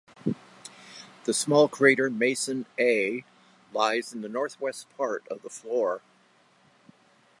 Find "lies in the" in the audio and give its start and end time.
3.71-4.29